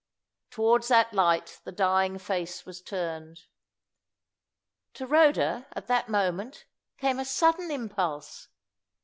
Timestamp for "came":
6.97-7.19